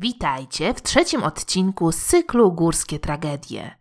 Witajcie 0.00 0.74
w 0.74 0.82
trzecim 0.82 1.22
odcinku 1.22 1.92
z 1.92 1.96
cyklu 1.96 2.52
Górskie 2.52 2.98
Tragedie. 2.98 3.78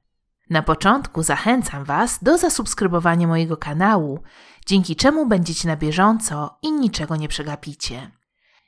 Na 0.50 0.62
początku 0.62 1.24
zachęcam 1.24 1.84
Was 1.84 2.20
do 2.24 2.38
zasubskrybowania 2.38 3.28
mojego 3.28 3.58
kanału, 3.58 4.20
dzięki 4.66 4.96
czemu 4.96 5.26
będziecie 5.26 5.68
na 5.68 5.76
bieżąco 5.76 6.58
i 6.62 6.72
niczego 6.72 7.16
nie 7.16 7.28
przegapicie. 7.28 8.12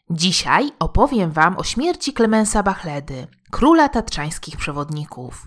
Dzisiaj 0.09 0.71
opowiem 0.79 1.31
Wam 1.31 1.57
o 1.57 1.63
śmierci 1.63 2.13
Klemensa 2.13 2.63
Bachledy, 2.63 3.27
króla 3.51 3.89
tatrzańskich 3.89 4.57
przewodników. 4.57 5.45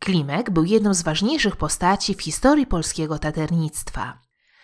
Klimek 0.00 0.50
był 0.50 0.64
jedną 0.64 0.94
z 0.94 1.02
ważniejszych 1.02 1.56
postaci 1.56 2.14
w 2.14 2.22
historii 2.22 2.66
polskiego 2.66 3.18
taternictwa. 3.18 4.18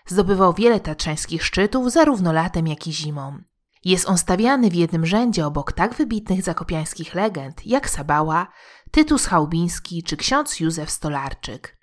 Zdobywał 0.07 0.55
wiele 0.55 0.81
tatrzańskich 0.81 1.45
szczytów 1.45 1.93
zarówno 1.93 2.33
latem, 2.33 2.67
jak 2.67 2.87
i 2.87 2.93
zimą. 2.93 3.39
Jest 3.85 4.09
on 4.09 4.19
stawiany 4.19 4.71
w 4.71 4.75
jednym 4.75 5.07
rzędzie 5.07 5.47
obok 5.47 5.73
tak 5.73 5.95
wybitnych 5.95 6.43
zakopiańskich 6.43 7.15
legend 7.15 7.67
jak 7.67 7.91
Sabała, 7.91 8.47
Tytus 8.91 9.27
Chałbiński 9.27 10.03
czy 10.03 10.17
ksiądz 10.17 10.61
Józef 10.61 10.91
Stolarczyk. 10.91 11.79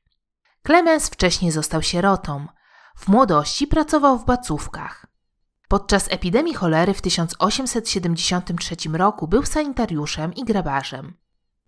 Klemens 0.64 1.10
wcześniej 1.10 1.52
został 1.52 1.82
sierotą. 1.82 2.48
W 2.96 3.08
młodości 3.08 3.68
pracował 3.68 4.20
w 4.20 4.26
bacówkach. 4.26 5.06
Podczas 5.68 6.08
epidemii 6.10 6.54
cholery 6.54 6.94
w 6.94 7.02
1873 7.02 8.76
roku 8.94 9.28
był 9.28 9.46
sanitariuszem 9.46 10.34
i 10.34 10.44
grabarzem. 10.44 11.18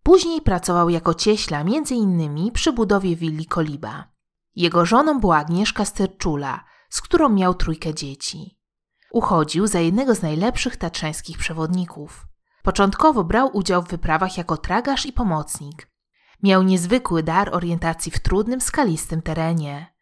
Później 0.04 0.42
pracował 0.42 0.90
jako 0.90 1.14
cieśla 1.14 1.62
m.in. 1.62 2.52
przy 2.52 2.74
budowie 2.74 3.16
willi 3.16 3.46
Koliba. 3.46 4.08
Jego 4.56 4.86
żoną 4.86 5.20
była 5.20 5.38
Agnieszka 5.38 5.86
Sterczula, 5.86 6.64
z 6.90 7.02
którą 7.02 7.30
miał 7.30 7.54
trójkę 7.54 7.94
dzieci. 7.94 8.63
Uchodził 9.14 9.68
za 9.68 9.80
jednego 9.80 10.16
z 10.16 10.22
najlepszych 10.22 10.78
tatrzańskich 10.78 11.38
przewodników. 11.38 12.28
Początkowo 12.64 13.24
brał 13.24 13.50
udział 13.58 13.82
w 13.82 13.88
wyprawach 13.88 14.38
jako 14.38 14.58
tragarz 14.58 15.06
i 15.06 15.14
pomocnik. 15.14 15.88
Miał 16.44 16.64
niezwykły 16.64 17.24
dar 17.24 17.56
orientacji 17.56 18.12
w 18.12 18.20
trudnym, 18.20 18.62
skalistym 18.62 19.22
terenie. 19.22 19.94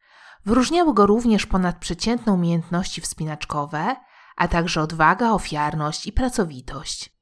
Wyróżniały 0.46 0.94
go 0.94 1.06
również 1.06 1.46
ponadprzeciętne 1.46 2.34
umiejętności 2.34 3.02
wspinaczkowe, 3.02 3.96
a 4.38 4.48
także 4.48 4.82
odwaga, 4.82 5.32
ofiarność 5.32 6.08
i 6.08 6.12
pracowitość. 6.12 7.18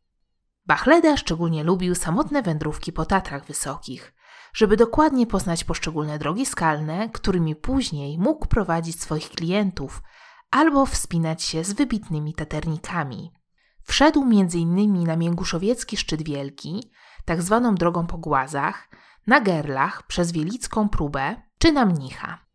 Bachleda 0.66 1.18
szczególnie 1.18 1.64
lubił 1.64 1.96
samotne 1.96 2.42
wędrówki 2.42 2.94
po 2.94 3.06
Tatrach 3.06 3.46
Wysokich, 3.46 4.14
żeby 4.54 4.78
dokładnie 4.78 5.28
poznać 5.28 5.64
poszczególne 5.64 6.20
drogi 6.20 6.46
skalne, 6.46 7.10
którymi 7.10 7.56
później 7.56 8.18
mógł 8.18 8.48
prowadzić 8.48 9.02
swoich 9.02 9.30
klientów 9.30 10.02
albo 10.52 10.86
wspinać 10.86 11.44
się 11.44 11.64
z 11.64 11.74
wybitnymi 11.74 12.34
taternikami. 12.34 13.32
Wszedł 13.84 14.24
m.in. 14.24 15.04
na 15.04 15.16
Mięguszowiecki 15.16 15.98
Szczyt 15.98 16.24
Wielki, 16.24 16.92
tak 17.26 17.42
zwaną 17.42 17.76
drogą 17.76 18.08
po 18.08 18.18
głazach, 18.18 18.90
na 19.28 19.42
Gerlach 19.42 20.08
przez 20.08 20.32
Wielicką 20.32 20.90
Próbę 20.90 21.42
czy 21.58 21.72
na 21.72 21.86
Mnicha. 21.86 22.46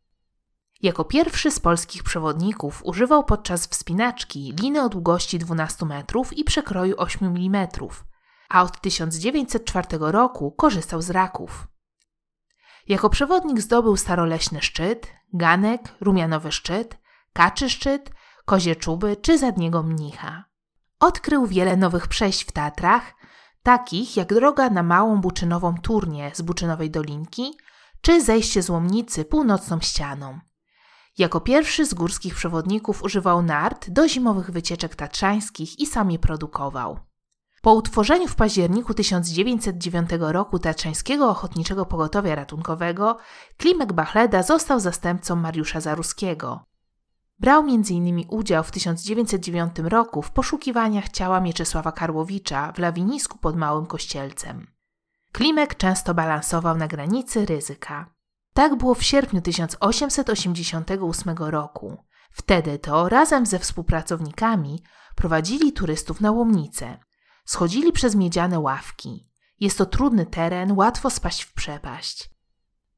Jako 0.82 1.04
pierwszy 1.04 1.50
z 1.50 1.60
polskich 1.60 2.02
przewodników 2.02 2.82
używał 2.84 3.24
podczas 3.24 3.66
wspinaczki 3.66 4.54
liny 4.60 4.82
o 4.82 4.88
długości 4.88 5.38
12 5.38 5.86
metrów 5.86 6.38
i 6.38 6.44
przekroju 6.44 6.94
8 6.98 7.28
mm, 7.36 7.68
a 8.48 8.62
od 8.62 8.80
1904 8.80 9.86
roku 10.00 10.52
korzystał 10.52 11.02
z 11.02 11.10
raków. 11.10 11.68
Jako 12.88 13.10
przewodnik 13.10 13.60
zdobył 13.60 13.96
staroleśny 13.96 14.62
szczyt, 14.62 15.12
ganek, 15.32 15.94
rumianowy 16.00 16.52
szczyt, 16.52 16.98
kaczy 17.34 17.70
szczyt, 17.70 18.10
kozie 18.44 18.76
czuby 18.76 19.16
czy 19.16 19.38
zadniego 19.38 19.82
mnicha. 19.82 20.44
Odkrył 21.00 21.46
wiele 21.46 21.76
nowych 21.76 22.08
przejść 22.08 22.44
w 22.44 22.52
Tatrach, 22.52 23.14
takich 23.62 24.16
jak 24.16 24.34
droga 24.34 24.70
na 24.70 24.82
Małą 24.82 25.20
Buczynową 25.20 25.74
Turnię 25.82 26.30
z 26.34 26.42
Buczynowej 26.42 26.90
Dolinki, 26.90 27.58
czy 28.00 28.22
zejście 28.22 28.62
z 28.62 28.70
Łomnicy 28.70 29.24
północną 29.24 29.80
ścianą. 29.80 30.38
Jako 31.18 31.40
pierwszy 31.40 31.86
z 31.86 31.94
górskich 31.94 32.34
przewodników 32.34 33.02
używał 33.02 33.42
nart 33.42 33.90
do 33.90 34.08
zimowych 34.08 34.50
wycieczek 34.50 34.96
tatrzańskich 34.96 35.78
i 35.78 35.86
sam 35.86 36.10
je 36.10 36.18
produkował. 36.18 36.98
Po 37.62 37.74
utworzeniu 37.74 38.28
w 38.28 38.34
październiku 38.34 38.94
1909 38.94 40.10
roku 40.18 40.58
Tatrzańskiego 40.58 41.30
Ochotniczego 41.30 41.86
Pogotowia 41.86 42.34
Ratunkowego, 42.34 43.16
Klimek 43.56 43.92
Bachleda 43.92 44.42
został 44.42 44.80
zastępcą 44.80 45.36
Mariusza 45.36 45.80
Zaruskiego. 45.80 46.64
Brał 47.38 47.60
m.in. 47.60 48.24
udział 48.28 48.64
w 48.64 48.70
1909 48.70 49.72
roku 49.78 50.22
w 50.22 50.30
poszukiwaniach 50.30 51.08
ciała 51.08 51.40
Mieczysława 51.40 51.92
Karłowicza 51.92 52.72
w 52.72 52.78
lawinisku 52.78 53.38
pod 53.38 53.56
Małym 53.56 53.86
Kościelcem. 53.86 54.66
Klimek 55.32 55.74
często 55.74 56.14
balansował 56.14 56.76
na 56.76 56.88
granicy 56.88 57.46
ryzyka. 57.46 58.14
Tak 58.52 58.76
było 58.76 58.94
w 58.94 59.02
sierpniu 59.02 59.40
1888 59.40 61.36
roku. 61.38 62.04
Wtedy 62.30 62.78
to 62.78 63.08
razem 63.08 63.46
ze 63.46 63.58
współpracownikami 63.58 64.82
prowadzili 65.14 65.72
turystów 65.72 66.20
na 66.20 66.30
łomnicę. 66.30 66.98
Schodzili 67.44 67.92
przez 67.92 68.14
miedziane 68.14 68.60
ławki. 68.60 69.28
Jest 69.60 69.78
to 69.78 69.86
trudny 69.86 70.26
teren, 70.26 70.72
łatwo 70.72 71.10
spaść 71.10 71.42
w 71.42 71.54
przepaść. 71.54 72.30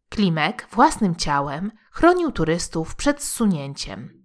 Klimek 0.08 0.68
własnym 0.72 1.16
ciałem 1.16 1.72
chronił 1.91 2.32
turystów 2.32 2.94
przed 2.94 3.22
zsunięciem. 3.22 4.16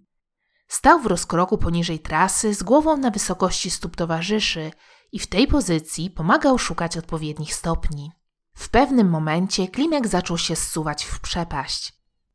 Stał 0.72 1.00
w 1.00 1.06
rozkroku 1.06 1.58
poniżej 1.58 1.98
trasy 1.98 2.54
z 2.54 2.62
głową 2.62 2.96
na 2.96 3.10
wysokości 3.10 3.70
stóp 3.70 3.96
towarzyszy 3.96 4.70
i 5.12 5.18
w 5.18 5.26
tej 5.26 5.46
pozycji 5.46 6.10
pomagał 6.10 6.58
szukać 6.58 6.96
odpowiednich 6.96 7.54
stopni. 7.54 8.12
W 8.54 8.68
pewnym 8.68 9.10
momencie 9.10 9.68
Klimek 9.68 10.08
zaczął 10.08 10.38
się 10.38 10.56
zsuwać 10.56 11.04
w 11.04 11.20
przepaść. 11.20 11.92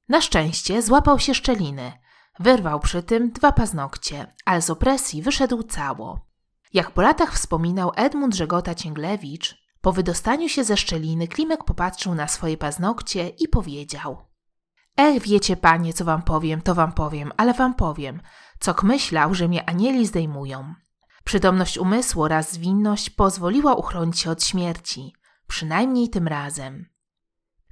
Na 0.09 0.22
szczęście 0.22 0.81
złapał 0.81 1.20
się 1.20 1.34
szczeliny. 1.34 1.92
Wyrwał 2.40 2.80
przy 2.80 3.03
tym 3.03 3.31
dwa 3.31 3.52
paznokcie, 3.52 4.34
ale 4.46 4.62
z 4.62 4.69
opresji 4.69 5.22
wyszedł 5.22 5.64
cało. 5.64 6.19
Jak 6.74 6.92
po 6.92 7.02
latach 7.02 7.34
wspominał 7.34 7.92
Edmund 7.96 8.36
Żegota-Cięglewicz, 8.36 9.56
po 9.81 9.94
wydostaniu 9.94 10.50
się 10.50 10.64
ze 10.64 10.78
szczeliny 10.78 11.28
Klimek 11.28 11.64
popatrzył 11.64 12.16
na 12.16 12.28
swoje 12.28 12.58
paznokcie 12.58 13.30
i 13.30 13.48
powiedział– 13.48 14.18
Ech, 14.97 15.24
wiecie 15.24 15.58
panie, 15.58 15.94
co 15.94 16.06
wam 16.06 16.22
powiem, 16.22 16.62
to 16.62 16.75
wam 16.75 16.91
powiem, 16.91 17.31
ale 17.38 17.53
wam 17.53 17.75
powiem. 17.75 18.22
Cok 18.59 18.84
myślał, 18.84 19.34
że 19.34 19.47
mnie 19.47 19.69
anieli 19.69 20.08
zdejmują. 20.08 20.74
Przytomność 21.24 21.78
umysłu 21.78 22.24
oraz 22.24 22.52
zwinność 22.52 23.09
pozwoliła 23.09 23.75
uchronić 23.75 24.19
się 24.19 24.31
od 24.31 24.44
śmierci, 24.44 25.13
przynajmniej 25.47 26.09
tym 26.09 26.28
razem. 26.28 26.86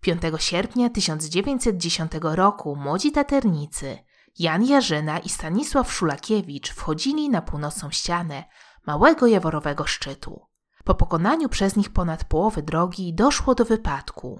5 0.01 0.21
sierpnia 0.37 0.89
1910 0.89 2.11
roku 2.21 2.75
młodzi 2.75 3.11
taternicy 3.11 3.97
Jan 4.39 4.65
Jarzyna 4.65 5.19
i 5.19 5.29
Stanisław 5.29 5.93
Szulakiewicz 5.93 6.71
wchodzili 6.71 7.29
na 7.29 7.41
północną 7.41 7.91
ścianę 7.91 8.43
małego 8.87 9.27
jaworowego 9.27 9.85
szczytu. 9.85 10.41
Po 10.83 10.95
pokonaniu 10.95 11.49
przez 11.49 11.75
nich 11.75 11.89
ponad 11.89 12.23
połowy 12.23 12.63
drogi 12.63 13.13
doszło 13.13 13.55
do 13.55 13.65
wypadku. 13.65 14.39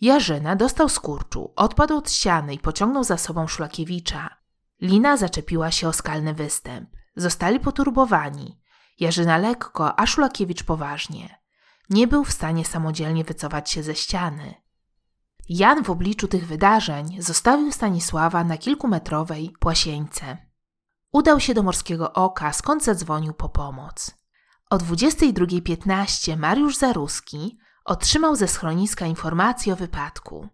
Jarzyna 0.00 0.56
dostał 0.56 0.88
skurczu, 0.88 1.52
odpadł 1.56 1.96
od 1.96 2.10
ściany 2.10 2.54
i 2.54 2.58
pociągnął 2.58 3.04
za 3.04 3.16
sobą 3.16 3.46
Szulakiewicza. 3.46 4.36
Lina 4.80 5.16
zaczepiła 5.16 5.70
się 5.70 5.88
o 5.88 5.92
skalny 5.92 6.34
występ. 6.34 6.90
Zostali 7.16 7.60
poturbowani. 7.60 8.60
Jarzyna 9.00 9.38
lekko, 9.38 9.98
a 9.98 10.06
Szulakiewicz 10.06 10.62
poważnie. 10.62 11.38
Nie 11.90 12.06
był 12.06 12.24
w 12.24 12.32
stanie 12.32 12.64
samodzielnie 12.64 13.24
wycofać 13.24 13.70
się 13.70 13.82
ze 13.82 13.94
ściany. 13.94 14.54
Jan 15.48 15.84
w 15.84 15.90
obliczu 15.90 16.28
tych 16.28 16.46
wydarzeń 16.46 17.22
zostawił 17.22 17.72
Stanisława 17.72 18.44
na 18.44 18.58
kilkumetrowej 18.58 19.52
płasieńce. 19.60 20.36
Udał 21.12 21.40
się 21.40 21.54
do 21.54 21.62
Morskiego 21.62 22.12
Oka, 22.12 22.52
skąd 22.52 22.84
zadzwonił 22.84 23.34
po 23.34 23.48
pomoc. 23.48 24.10
O 24.70 24.76
22.15 24.76 26.36
Mariusz 26.36 26.76
Zaruski 26.76 27.58
otrzymał 27.88 28.36
ze 28.36 28.48
schroniska 28.48 29.06
informację 29.06 29.72
o 29.72 29.76
wypadku. 29.76 30.48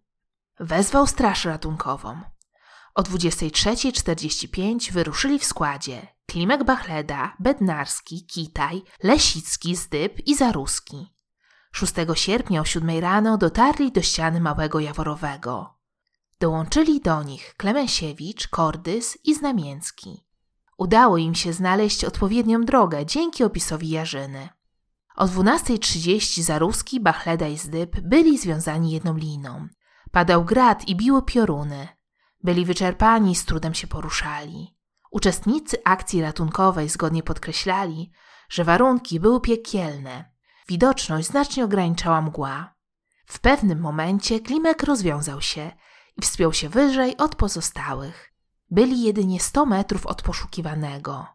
Wezwał 0.60 1.06
straż 1.06 1.44
ratunkową. 1.44 2.20
O 2.94 3.02
23.45 3.02 4.92
wyruszyli 4.92 5.38
w 5.38 5.44
składzie 5.44 6.06
Klimek 6.26 6.64
Bachleda, 6.64 7.36
Bednarski, 7.40 8.26
Kitaj, 8.26 8.82
Lesicki, 9.02 9.76
Zdyb 9.76 10.26
i 10.26 10.34
Zaruski. 10.34 11.14
6 11.72 11.94
sierpnia 12.14 12.60
o 12.60 12.64
7 12.64 12.98
rano 12.98 13.38
dotarli 13.38 13.92
do 13.92 14.02
ściany 14.02 14.40
Małego 14.40 14.81
Jaworowego. 14.81 15.78
Dołączyli 16.40 17.00
do 17.00 17.22
nich 17.22 17.54
Klemensiewicz, 17.56 18.48
Kordys 18.48 19.19
i 19.25 19.34
Znamiecki. 19.34 20.26
Udało 20.78 21.19
im 21.19 21.34
się 21.34 21.52
znaleźć 21.52 22.04
odpowiednią 22.04 22.64
drogę 22.64 23.06
dzięki 23.06 23.44
opisowi 23.44 23.90
Jarzyny. 23.90 24.48
O 25.14 25.26
12.30 25.26 26.43
Zaruski, 26.43 27.00
Bachleda 27.00 27.49
i 27.49 27.58
Zdyb 27.58 28.00
byli 28.00 28.38
związani 28.38 28.90
jedną 28.90 29.16
liną. 29.16 29.69
Padał 30.11 30.44
grad 30.44 30.88
i 30.88 30.96
biły 30.96 31.22
pioruny. 31.22 31.88
Byli 32.44 32.64
wyczerpani 32.64 33.32
i 33.32 33.34
z 33.34 33.44
trudem 33.44 33.75
się 33.75 33.87
poruszali. 33.87 34.76
Uczestnicy 35.11 35.76
akcji 35.84 36.22
ratunkowej 36.22 36.88
zgodnie 36.88 37.22
podkreślali, 37.22 38.11
że 38.49 38.64
warunki 38.64 39.20
były 39.20 39.40
piekielne. 39.40 40.32
Widoczność 40.69 41.28
znacznie 41.28 41.64
ograniczała 41.64 42.20
mgła. 42.20 42.75
W 43.26 43.40
pewnym 43.40 43.81
momencie 43.81 44.40
Klimek 44.40 44.82
rozwiązał 44.82 45.40
się 45.40 45.72
i 46.17 46.22
wspiął 46.22 46.52
się 46.52 46.69
wyżej 46.69 47.17
od 47.17 47.37
pozostałych. 47.37 48.32
Byli 48.70 49.02
jedynie 49.02 49.40
100 49.40 49.67
metrów 49.67 50.06
od 50.06 50.22
poszukiwanego. 50.22 51.33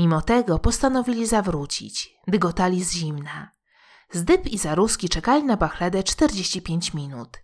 Mimo 0.00 0.22
tego 0.22 0.58
postanowili 0.58 1.26
zawrócić, 1.26 2.14
dygotali 2.28 2.84
z 2.84 2.92
zimna. 2.92 3.50
Zdyb 4.12 4.46
i 4.46 4.58
Zaruski 4.58 5.08
czekali 5.08 5.44
na 5.44 5.56
Bachledę 5.56 6.02
45 6.02 6.94
minut. 6.94 7.38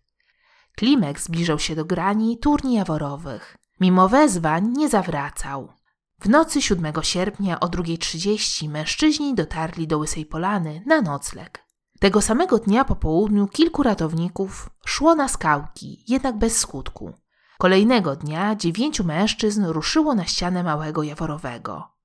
Klimek 0.76 1.20
zbliżał 1.20 1.58
się 1.58 1.74
do 1.74 1.84
grani 1.84 2.38
turni 2.38 2.74
jaworowych. 2.74 3.56
Mimo 3.80 4.08
wezwań 4.08 4.68
nie 4.68 4.88
zawracał. 4.88 5.72
W 6.20 6.28
nocy 6.28 6.62
7 6.62 6.92
sierpnia 7.02 7.60
o 7.60 7.66
2.30 7.66 8.68
mężczyźni 8.68 9.34
dotarli 9.34 9.86
do 9.86 9.98
Łysej 9.98 10.26
Polany 10.26 10.82
na 10.86 11.00
nocleg. 11.00 11.64
Tego 12.00 12.22
samego 12.22 12.58
dnia 12.58 12.84
po 12.84 12.96
południu 12.96 13.48
kilku 13.48 13.82
ratowników 13.82 14.70
szło 14.86 15.14
na 15.14 15.28
skałki, 15.28 16.04
jednak 16.08 16.38
bez 16.38 16.58
skutku. 16.58 17.12
Kolejnego 17.58 18.16
dnia 18.16 18.54
dziewięciu 18.54 19.04
mężczyzn 19.04 19.64
ruszyło 19.66 20.14
na 20.14 20.24
ścianę 20.24 20.62
Małego 20.62 21.02
Jaworowego. 21.02 21.95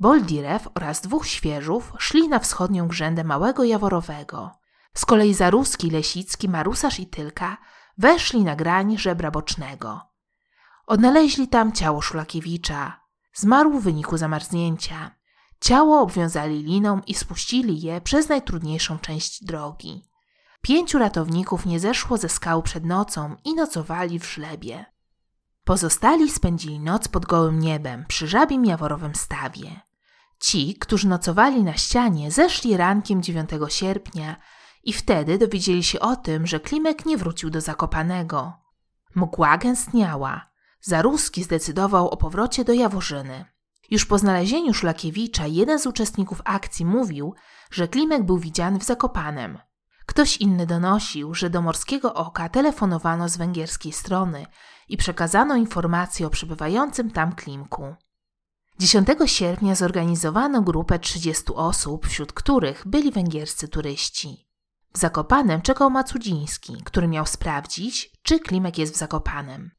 Boldirew 0.00 0.68
oraz 0.74 1.00
dwóch 1.00 1.26
świeżów 1.26 1.92
szli 1.98 2.28
na 2.28 2.38
wschodnią 2.38 2.88
grzędę 2.88 3.24
Małego 3.24 3.64
Jaworowego. 3.64 4.50
Z 4.94 5.04
kolei 5.04 5.34
Zaruski, 5.34 5.90
Lesicki, 5.90 6.48
Marusarz 6.48 7.00
i 7.00 7.06
Tylka 7.06 7.56
weszli 7.98 8.44
na 8.44 8.56
grań 8.56 8.98
żebra 8.98 9.30
bocznego. 9.30 10.00
Odnaleźli 10.86 11.48
tam 11.48 11.72
ciało 11.72 12.00
Szulakiewicza. 12.00 13.00
Zmarł 13.34 13.78
w 13.78 13.82
wyniku 13.82 14.16
zamarznięcia. 14.16 15.10
Ciało 15.60 16.00
obwiązali 16.00 16.62
liną 16.62 17.00
i 17.06 17.14
spuścili 17.14 17.80
je 17.80 18.00
przez 18.00 18.28
najtrudniejszą 18.28 18.98
część 18.98 19.44
drogi. 19.44 20.04
Pięciu 20.62 20.98
ratowników 20.98 21.66
nie 21.66 21.80
zeszło 21.80 22.16
ze 22.16 22.28
skał 22.28 22.62
przed 22.62 22.84
nocą 22.84 23.36
i 23.44 23.54
nocowali 23.54 24.18
w 24.18 24.26
żlebie. 24.26 24.95
Pozostali 25.66 26.30
spędzili 26.30 26.80
noc 26.80 27.08
pod 27.08 27.26
gołym 27.26 27.58
niebem 27.58 28.04
przy 28.08 28.28
żabim 28.28 28.64
jaworowym 28.64 29.14
stawie. 29.14 29.80
Ci, 30.40 30.74
którzy 30.74 31.08
nocowali 31.08 31.64
na 31.64 31.74
ścianie, 31.74 32.30
zeszli 32.30 32.76
rankiem 32.76 33.22
9 33.22 33.50
sierpnia 33.68 34.36
i 34.82 34.92
wtedy 34.92 35.38
dowiedzieli 35.38 35.84
się 35.84 36.00
o 36.00 36.16
tym, 36.16 36.46
że 36.46 36.60
Klimek 36.60 37.06
nie 37.06 37.16
wrócił 37.16 37.50
do 37.50 37.60
Zakopanego. 37.60 38.52
Mgła 39.14 39.58
gęstniała. 39.58 40.50
Zaruski 40.80 41.42
zdecydował 41.42 42.08
o 42.08 42.16
powrocie 42.16 42.64
do 42.64 42.72
Jaworzyny. 42.72 43.44
Już 43.90 44.06
po 44.06 44.18
znalezieniu 44.18 44.74
Szlakiewicza 44.74 45.46
jeden 45.46 45.78
z 45.78 45.86
uczestników 45.86 46.42
akcji 46.44 46.84
mówił, 46.84 47.34
że 47.70 47.88
Klimek 47.88 48.22
był 48.22 48.38
widziany 48.38 48.78
w 48.78 48.84
Zakopanem. 48.84 49.58
Ktoś 50.06 50.36
inny 50.36 50.66
donosił, 50.66 51.34
że 51.34 51.50
do 51.50 51.62
Morskiego 51.62 52.14
Oka 52.14 52.48
telefonowano 52.48 53.28
z 53.28 53.36
węgierskiej 53.36 53.92
strony 53.92 54.46
i 54.88 54.96
przekazano 54.96 55.56
informacje 55.56 56.26
o 56.26 56.30
przebywającym 56.30 57.10
tam 57.10 57.34
Klimku. 57.34 57.94
10 58.78 59.08
sierpnia 59.26 59.74
zorganizowano 59.74 60.62
grupę 60.62 60.98
30 60.98 61.44
osób, 61.54 62.06
wśród 62.06 62.32
których 62.32 62.82
byli 62.86 63.12
węgierscy 63.12 63.68
turyści. 63.68 64.46
W 64.94 64.98
Zakopanem 64.98 65.62
czekał 65.62 65.90
Macudziński, 65.90 66.76
który 66.84 67.08
miał 67.08 67.26
sprawdzić, 67.26 68.10
czy 68.22 68.38
Klimek 68.38 68.78
jest 68.78 68.94
w 68.94 68.96
Zakopanem. 68.96 69.70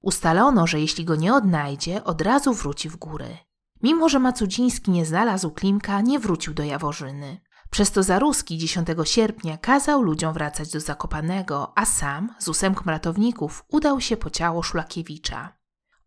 Ustalono, 0.00 0.66
że 0.66 0.80
jeśli 0.80 1.04
go 1.04 1.16
nie 1.16 1.34
odnajdzie, 1.34 2.04
od 2.04 2.20
razu 2.20 2.54
wróci 2.54 2.88
w 2.88 2.96
góry. 2.96 3.36
Mimo, 3.82 4.08
że 4.08 4.18
Macudziński 4.18 4.90
nie 4.90 5.06
znalazł 5.06 5.50
Klimka, 5.50 6.00
nie 6.00 6.18
wrócił 6.18 6.54
do 6.54 6.62
Jaworzyny. 6.62 7.40
Przez 7.72 7.90
to 7.90 8.02
Zaruski 8.02 8.58
10 8.58 8.88
sierpnia 9.04 9.58
kazał 9.58 10.02
ludziom 10.02 10.34
wracać 10.34 10.70
do 10.72 10.80
Zakopanego, 10.80 11.72
a 11.74 11.86
sam 11.86 12.34
z 12.38 12.48
ósemką 12.48 12.82
ratowników 12.86 13.64
udał 13.68 14.00
się 14.00 14.16
po 14.16 14.30
ciało 14.30 14.62
Szulakiewicza. 14.62 15.52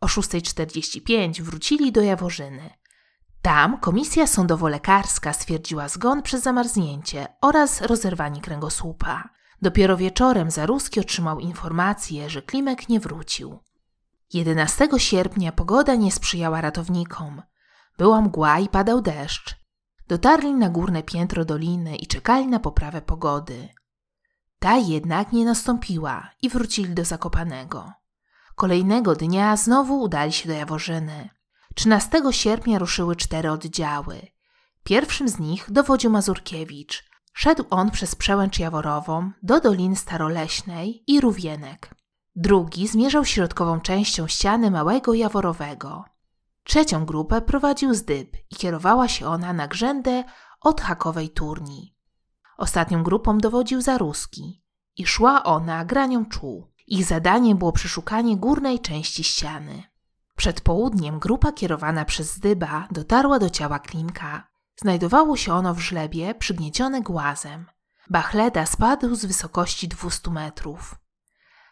O 0.02 0.06
6.45 0.06 1.42
wrócili 1.42 1.92
do 1.92 2.02
Jaworzyny. 2.02 2.70
Tam 3.42 3.80
komisja 3.80 4.26
sądowo-lekarska 4.26 5.34
stwierdziła 5.34 5.88
zgon 5.88 6.22
przez 6.22 6.44
zamarznięcie 6.44 7.28
oraz 7.42 7.82
rozerwanie 7.82 8.42
kręgosłupa. 8.42 9.30
Dopiero 9.62 9.98
wieczorem 9.98 10.52
Zaruski 10.52 11.00
otrzymał 11.00 11.40
informację, 11.40 12.30
że 12.30 12.42
Klimek 12.42 12.90
nie 12.90 13.00
wrócił. 13.00 13.60
11 14.34 14.88
sierpnia 14.98 15.52
pogoda 15.52 15.96
nie 15.96 16.12
sprzyjała 16.12 16.62
ratownikom. 16.62 17.42
Była 17.98 18.22
mgła 18.22 18.60
i 18.60 18.70
padał 18.70 19.02
deszcz. 19.02 19.65
Dotarli 20.07 20.54
na 20.54 20.69
górne 20.69 21.04
piętro 21.04 21.46
doliny 21.46 21.96
i 21.96 22.07
czekali 22.07 22.48
na 22.48 22.60
poprawę 22.60 23.02
pogody. 23.02 23.69
Ta 24.60 24.78
jednak 24.78 25.31
nie 25.31 25.46
nastąpiła 25.46 26.30
i 26.42 26.50
wrócili 26.50 26.94
do 26.94 27.06
Zakopanego. 27.06 27.92
Kolejnego 28.56 29.16
dnia 29.16 29.57
znowu 29.57 30.02
udali 30.02 30.34
się 30.34 30.50
do 30.50 30.56
Jaworzyny. 30.56 31.30
13 31.75 32.22
sierpnia 32.31 32.80
ruszyły 32.80 33.16
cztery 33.16 33.52
oddziały. 33.52 34.22
Pierwszym 34.84 35.30
z 35.30 35.40
nich 35.40 35.72
dowodził 35.72 36.12
Mazurkiewicz. 36.12 37.04
Szedł 37.34 37.66
on 37.69 37.92
przez 37.92 38.16
przełęcz 38.16 38.60
Jaworową 38.60 39.31
do 39.44 39.60
Doliny 39.60 39.96
Staroleśnej 39.96 41.04
i 41.08 41.22
Rówienek. 41.22 41.96
Drugi 42.36 42.88
zmierzał 42.88 43.25
środkową 43.25 43.80
częścią 43.80 44.28
ściany 44.28 44.72
Małego 44.72 45.13
Jaworowego. 45.13 46.06
Trzecią 46.66 47.06
grupę 47.06 47.42
prowadził 47.42 47.94
Zdyb 47.94 48.36
i 48.52 48.56
kierowała 48.56 49.08
się 49.08 49.28
ona 49.28 49.54
na 49.54 49.68
grzędę 49.68 50.24
od 50.62 50.82
Hakowej 50.82 51.30
Turni. 51.30 51.96
Ostatnią 52.58 53.04
grupą 53.04 53.38
dowodził 53.38 53.82
Zaruski 53.82 54.64
i 54.98 55.08
szła 55.08 55.44
ona 55.44 55.86
granią 55.86 56.26
czuł. 56.26 56.72
Ich 56.88 57.06
zadaniem 57.06 57.58
było 57.58 57.72
przeszukanie 57.72 58.38
górnej 58.38 58.80
części 58.80 59.24
ściany. 59.24 59.84
Przed 60.36 60.62
południem 60.62 61.20
grupa 61.20 61.52
kierowana 61.52 62.06
przez 62.06 62.34
Zdyba 62.34 62.88
dotarła 62.92 63.40
do 63.40 63.50
ciała 63.50 63.80
Klimka. 63.80 64.48
Znajdowało 64.76 65.38
się 65.38 65.54
ono 65.54 65.74
w 65.74 65.80
żlebie 65.80 66.36
przygniecione 66.36 67.02
głazem. 67.02 67.66
Bachleda 68.10 68.66
spadł 68.66 69.16
z 69.16 69.26
wysokości 69.26 69.88
200 69.88 70.32
metrów. 70.32 70.96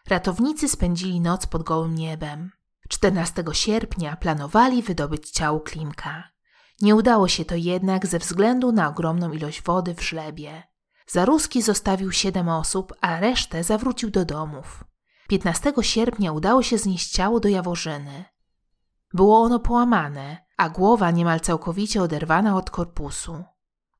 Ratownicy 0.08 0.68
spędzili 0.68 1.20
noc 1.20 1.46
pod 1.46 1.62
gołym 1.62 1.94
niebem. 1.94 2.50
14 2.94 3.44
sierpnia 3.52 4.16
planowali 4.16 4.82
wydobyć 4.82 5.30
ciało 5.30 5.60
Klimka. 5.60 6.24
Nie 6.80 6.94
udało 6.94 7.28
się 7.28 7.44
to 7.44 7.54
jednak 7.54 8.06
ze 8.06 8.18
względu 8.18 8.72
na 8.72 8.88
ogromną 8.88 9.32
ilość 9.32 9.62
wody 9.62 9.94
w 9.94 10.02
żlebie. 10.02 10.62
Zaruski 11.06 11.62
zostawił 11.62 12.12
siedem 12.12 12.48
osób, 12.48 12.94
a 13.00 13.20
resztę 13.20 13.64
zawrócił 13.64 14.10
do 14.10 14.24
domów. 14.24 14.84
15 15.28 15.72
sierpnia 15.80 16.32
udało 16.32 16.62
się 16.62 16.78
znieść 16.78 17.10
ciało 17.10 17.40
do 17.40 17.48
Jaworzyny. 17.48 18.24
Było 19.14 19.42
ono 19.42 19.58
połamane, 19.58 20.44
a 20.56 20.68
głowa 20.68 21.10
niemal 21.10 21.40
całkowicie 21.40 22.02
oderwana 22.02 22.56
od 22.56 22.70
korpusu. 22.70 23.44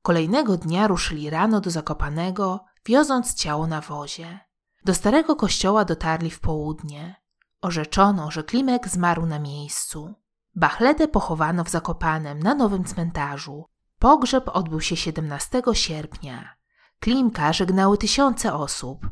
Kolejnego 0.03 0.57
dnia 0.57 0.87
ruszyli 0.87 1.31
rano 1.31 1.61
do 1.61 1.71
Zakopanego, 1.71 2.65
wioząc 2.87 3.35
ciało 3.35 3.67
na 3.67 3.81
wozie. 3.81 4.41
Do 4.85 4.95
starego 4.95 5.37
kościoła 5.37 5.85
dotarli 5.85 6.31
w 6.31 6.41
południe. 6.41 7.24
Orzeczono, 7.65 8.31
że 8.31 8.43
Klimek 8.43 8.89
zmarł 8.89 9.27
na 9.27 9.39
miejscu. 9.39 10.15
Bachledę 10.55 11.09
pochowano 11.09 11.65
w 11.65 11.69
Zakopanem 11.69 12.39
na 12.39 12.55
nowym 12.55 12.85
cmentarzu. 12.85 13.65
Pogrzeb 13.99 14.49
odbył 14.49 14.81
się 14.81 14.97
17 14.97 15.63
sierpnia. 15.73 16.57
Klimka 17.01 17.53
żegnały 17.53 17.99
tysiące 17.99 18.55
osób. 18.55 19.09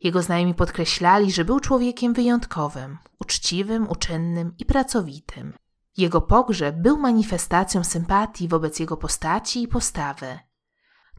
Jego 0.00 0.22
znajomi 0.22 0.54
podkreślali, 0.54 1.32
że 1.32 1.44
był 1.44 1.60
człowiekiem 1.60 2.12
wyjątkowym, 2.12 2.98
uczciwym, 3.18 3.88
uczynnym 3.88 4.54
i 4.58 4.64
pracowitym. 4.64 5.54
Jego 5.96 6.20
pogrzeb 6.20 6.76
był 6.76 6.98
manifestacją 6.98 7.84
sympatii 7.84 8.48
wobec 8.48 8.80
jego 8.80 8.96
postaci 8.96 9.62
i 9.62 9.68
postawy. 9.68 10.38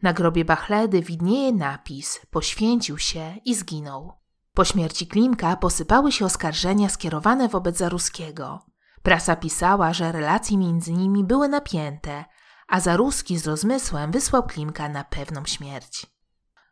Na 0.01 0.13
grobie 0.13 0.45
Bachledy 0.45 1.01
widnieje 1.01 1.53
napis: 1.53 2.25
Poświęcił 2.31 2.97
się 2.97 3.35
i 3.45 3.55
zginął. 3.55 4.20
Po 4.53 4.65
śmierci 4.65 5.08
Klimka 5.08 5.55
posypały 5.55 6.12
się 6.12 6.25
oskarżenia 6.25 6.89
skierowane 6.89 7.50
wobec 7.50 7.77
Zaruskiego. 7.77 8.65
Prasa 9.03 9.36
pisała, 9.36 9.93
że 9.93 10.12
relacje 10.12 10.58
między 10.58 10.93
nimi 10.93 11.24
były 11.24 11.48
napięte, 11.48 12.25
a 12.67 12.79
Zaruski 12.79 13.38
z 13.38 13.48
rozmysłem 13.48 14.12
wysłał 14.12 14.43
Klimka 14.43 14.89
na 14.89 15.03
pewną 15.03 15.46
śmierć. 15.46 16.08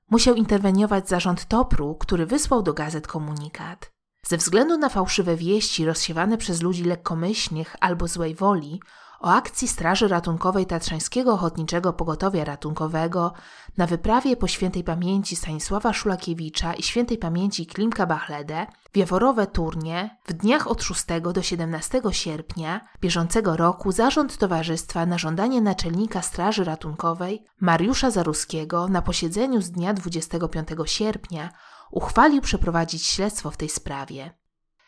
Musiał 0.09 0.35
interweniować 0.35 1.09
zarząd 1.09 1.45
Topru, 1.45 1.95
który 1.95 2.25
wysłał 2.25 2.63
do 2.63 2.73
gazet 2.73 3.07
komunikat. 3.07 3.91
Ze 4.25 4.37
względu 4.37 4.77
na 4.77 4.89
fałszywe 4.89 5.35
wieści 5.35 5.85
rozsiewane 5.85 6.37
przez 6.37 6.61
ludzi 6.61 6.83
lekkomyślnych 6.83 7.75
albo 7.79 8.07
złej 8.07 8.35
woli, 8.35 8.81
o 9.19 9.31
akcji 9.31 9.67
Straży 9.67 10.07
Ratunkowej 10.07 10.65
Tatrzańskiego 10.65 11.33
Ochotniczego 11.33 11.93
Pogotowia 11.93 12.45
Ratunkowego 12.45 13.33
na 13.77 13.87
wyprawie 13.87 14.37
po 14.37 14.47
świętej 14.47 14.83
pamięci 14.83 15.35
Stanisława 15.35 15.93
Szulakiewicza 15.93 16.73
i 16.73 16.83
świętej 16.83 17.17
pamięci 17.17 17.65
Klimka 17.65 18.05
Bachledę 18.05 18.67
w 18.93 18.97
Jaworowe 18.97 19.47
Turnie 19.47 20.17
w 20.27 20.33
dniach 20.33 20.67
od 20.67 20.83
6 20.83 21.05
do 21.33 21.41
17 21.41 22.01
sierpnia 22.11 22.87
bieżącego 23.01 23.57
roku 23.57 23.91
zarząd 23.91 24.37
towarzystwa 24.37 25.05
na 25.05 25.17
żądanie 25.17 25.61
naczelnika 25.61 26.21
Straży 26.21 26.63
Ratunkowej 26.63 27.43
Mariusza 27.61 28.11
Zaruskiego 28.11 28.87
na 28.87 29.01
posiedzeniu 29.01 29.61
z 29.61 29.71
dnia 29.71 29.93
25 29.93 30.67
sierpnia 30.85 31.49
uchwalił 31.91 32.41
przeprowadzić 32.41 33.05
śledztwo 33.05 33.51
w 33.51 33.57
tej 33.57 33.69
sprawie. 33.69 34.33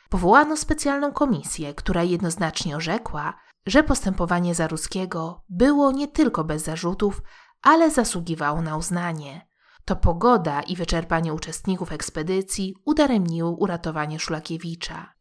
Powołano 0.09 0.57
specjalną 0.57 1.11
komisję, 1.11 1.73
która 1.73 2.03
jednoznacznie 2.03 2.75
orzekła, 2.75 3.33
że 3.65 3.83
postępowanie 3.83 4.55
Zaruskiego 4.55 5.43
było 5.49 5.91
nie 5.91 6.07
tylko 6.07 6.43
bez 6.43 6.63
zarzutów, 6.63 7.21
ale 7.61 7.91
zasługiwało 7.91 8.61
na 8.61 8.77
uznanie. 8.77 9.47
To 9.85 9.95
pogoda 9.95 10.61
i 10.61 10.75
wyczerpanie 10.75 11.33
uczestników 11.33 11.91
ekspedycji 11.91 12.75
udaremniły 12.85 13.49
uratowanie 13.49 14.19
Szulakiewicza. 14.19 15.13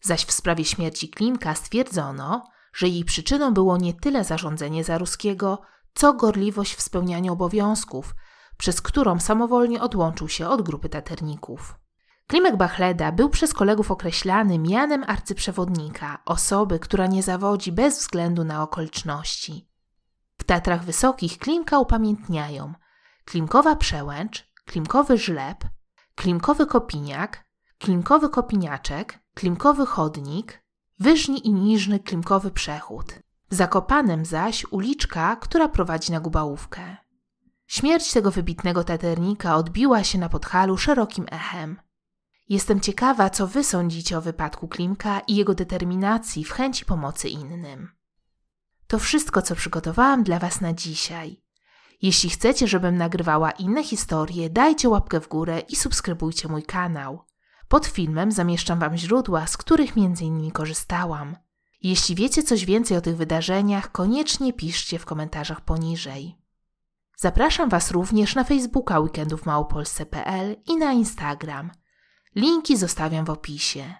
Zaś 0.00 0.24
w 0.24 0.32
sprawie 0.32 0.64
śmierci 0.64 1.10
Klimka 1.10 1.54
stwierdzono, 1.54 2.44
że 2.72 2.88
jej 2.88 3.04
przyczyną 3.04 3.54
było 3.54 3.76
nie 3.76 3.94
tyle 3.94 4.24
zarządzenie 4.24 4.84
Zaruskiego, 4.84 5.60
co 5.94 6.12
gorliwość 6.12 6.74
w 6.74 6.82
spełnianiu 6.82 7.32
obowiązków, 7.32 8.14
przez 8.56 8.82
którą 8.82 9.20
samowolnie 9.20 9.80
odłączył 9.80 10.28
się 10.28 10.48
od 10.48 10.62
grupy 10.62 10.88
taterników. 10.88 11.74
Klimek 12.28 12.56
Bachleda 12.56 13.12
był 13.12 13.28
przez 13.28 13.54
kolegów 13.54 13.90
określany 13.90 14.58
mianem 14.58 15.04
arcyprzewodnika, 15.06 16.18
osoby, 16.24 16.78
która 16.78 17.06
nie 17.06 17.22
zawodzi 17.22 17.72
bez 17.72 17.98
względu 17.98 18.44
na 18.44 18.62
okoliczności. 18.62 19.68
W 20.38 20.44
Tatrach 20.44 20.84
Wysokich 20.84 21.38
Klimka 21.38 21.78
upamiętniają 21.78 22.74
Klimkowa 23.24 23.76
Przełęcz, 23.76 24.48
Klimkowy 24.64 25.18
Żleb, 25.18 25.64
Klimkowy 26.14 26.66
Kopiniak, 26.66 27.44
Klimkowy 27.78 28.28
Kopiniaczek, 28.28 29.18
Klimkowy 29.34 29.86
Chodnik, 29.86 30.62
Wyżni 30.98 31.46
i 31.46 31.52
Niżny 31.52 32.00
Klimkowy 32.00 32.50
Przechód. 32.50 33.14
Zakopanem 33.50 34.24
zaś 34.24 34.64
uliczka, 34.70 35.36
która 35.36 35.68
prowadzi 35.68 36.12
na 36.12 36.20
Gubałówkę. 36.20 36.96
Śmierć 37.66 38.12
tego 38.12 38.30
wybitnego 38.30 38.84
taternika 38.84 39.56
odbiła 39.56 40.04
się 40.04 40.18
na 40.18 40.28
Podhalu 40.28 40.78
szerokim 40.78 41.26
echem. 41.30 41.87
Jestem 42.48 42.80
ciekawa, 42.80 43.30
co 43.30 43.46
wy 43.46 43.64
sądzicie 43.64 44.18
o 44.18 44.20
wypadku 44.20 44.68
Klimka 44.68 45.20
i 45.20 45.36
jego 45.36 45.54
determinacji 45.54 46.44
w 46.44 46.52
chęci 46.52 46.84
pomocy 46.84 47.28
innym. 47.28 47.88
To 48.86 48.98
wszystko, 48.98 49.42
co 49.42 49.54
przygotowałam 49.54 50.22
dla 50.22 50.38
was 50.38 50.60
na 50.60 50.72
dzisiaj. 50.72 51.42
Jeśli 52.02 52.30
chcecie, 52.30 52.68
żebym 52.68 52.96
nagrywała 52.96 53.50
inne 53.50 53.84
historie, 53.84 54.50
dajcie 54.50 54.88
łapkę 54.88 55.20
w 55.20 55.28
górę 55.28 55.60
i 55.60 55.76
subskrybujcie 55.76 56.48
mój 56.48 56.62
kanał. 56.62 57.24
Pod 57.68 57.86
filmem 57.86 58.32
zamieszczam 58.32 58.78
wam 58.78 58.96
źródła, 58.96 59.46
z 59.46 59.56
których 59.56 59.92
m.in. 59.96 60.50
korzystałam. 60.50 61.36
Jeśli 61.82 62.14
wiecie 62.14 62.42
coś 62.42 62.64
więcej 62.64 62.96
o 62.96 63.00
tych 63.00 63.16
wydarzeniach, 63.16 63.92
koniecznie 63.92 64.52
piszcie 64.52 64.98
w 64.98 65.04
komentarzach 65.04 65.60
poniżej. 65.60 66.38
Zapraszam 67.16 67.68
Was 67.68 67.90
również 67.90 68.34
na 68.34 68.44
Facebooka 68.44 69.00
Weekendów 69.00 69.42
i 70.66 70.76
na 70.76 70.92
Instagram. 70.92 71.70
Linki 72.38 72.76
zostawiam 72.76 73.24
w 73.24 73.30
opisie. 73.30 73.94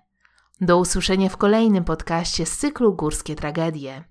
Do 0.60 0.78
usłyszenia 0.78 1.28
w 1.28 1.36
kolejnym 1.36 1.84
podcaście 1.84 2.46
z 2.46 2.58
cyklu 2.58 2.94
Górskie 2.94 3.34
Tragedie. 3.34 4.04